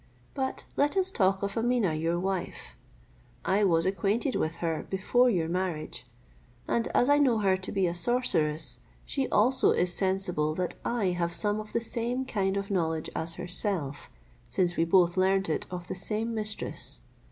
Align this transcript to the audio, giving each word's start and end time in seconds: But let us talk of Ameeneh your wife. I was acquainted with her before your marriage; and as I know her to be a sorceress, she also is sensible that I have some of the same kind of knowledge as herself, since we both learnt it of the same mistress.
But 0.33 0.65
let 0.75 0.97
us 0.97 1.11
talk 1.11 1.43
of 1.43 1.53
Ameeneh 1.53 2.01
your 2.01 2.19
wife. 2.19 2.75
I 3.45 3.63
was 3.63 3.85
acquainted 3.85 4.35
with 4.35 4.55
her 4.55 4.87
before 4.89 5.29
your 5.29 5.47
marriage; 5.47 6.07
and 6.67 6.87
as 6.87 7.07
I 7.07 7.19
know 7.19 7.37
her 7.37 7.55
to 7.57 7.71
be 7.71 7.85
a 7.85 7.93
sorceress, 7.93 8.79
she 9.05 9.29
also 9.29 9.69
is 9.73 9.93
sensible 9.93 10.55
that 10.55 10.73
I 10.83 11.11
have 11.11 11.35
some 11.35 11.59
of 11.59 11.71
the 11.71 11.81
same 11.81 12.25
kind 12.25 12.57
of 12.57 12.71
knowledge 12.71 13.11
as 13.15 13.35
herself, 13.35 14.09
since 14.49 14.75
we 14.75 14.85
both 14.85 15.17
learnt 15.17 15.49
it 15.49 15.67
of 15.69 15.87
the 15.87 15.93
same 15.93 16.33
mistress. 16.33 17.01